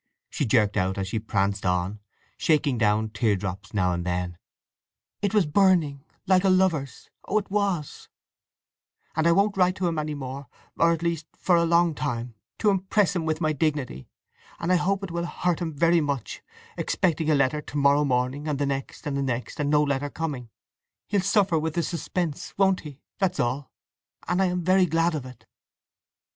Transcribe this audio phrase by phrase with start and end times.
[0.31, 1.99] she jerked out as she pranced on,
[2.35, 4.35] shaking down tear drops now and then.
[5.21, 8.09] "It was burning, like a lover's—oh, it was!
[9.15, 12.33] And I won't write to him any more, or at least for a long time,
[12.57, 14.07] to impress him with my dignity!
[14.59, 18.57] And I hope it will hurt him very much—expecting a letter to morrow morning, and
[18.57, 20.49] the next, and the next, and no letter coming.
[21.09, 25.45] He'll suffer then with suspense—won't he, that's all!—and I am very glad of it!"